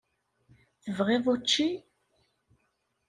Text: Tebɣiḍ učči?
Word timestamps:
Tebɣiḍ 0.83 1.25
učči? 1.33 1.69